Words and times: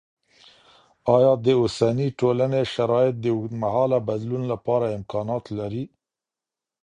آیا 1.15 1.31
د 1.45 1.47
اوسني 1.61 2.07
ټولني 2.19 2.61
شرایط 2.73 3.15
د 3.19 3.25
اوږدمهاله 3.35 3.97
بدلون 4.07 4.43
لپاره 4.53 4.93
امکانات 4.97 5.45
لري؟ 5.59 5.83